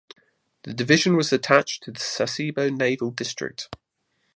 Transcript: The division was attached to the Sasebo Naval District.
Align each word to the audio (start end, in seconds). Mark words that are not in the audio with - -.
The 0.63 0.73
division 0.73 1.15
was 1.15 1.31
attached 1.31 1.83
to 1.83 1.91
the 1.91 1.99
Sasebo 1.99 2.75
Naval 2.75 3.11
District. 3.11 3.69